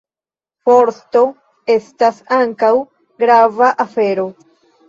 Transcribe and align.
Forsto 0.69 1.21
estas 1.75 2.19
ankaŭ 2.39 2.73
grava 3.25 3.73
afero. 3.89 4.29